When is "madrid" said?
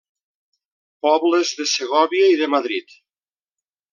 2.57-2.99